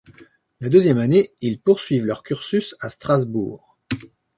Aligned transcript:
La 0.61 0.69
deuxième 0.69 0.97
année, 0.97 1.31
ils 1.41 1.59
poursuivent 1.61 2.07
leur 2.07 2.23
cursus 2.23 2.73
à 2.79 2.89
Strasbourg. 2.89 3.77